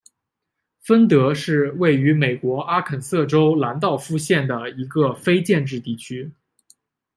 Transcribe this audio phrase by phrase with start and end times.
[0.79, 6.31] 芬德是位于美国阿肯色州兰道夫县的一个非建制地区。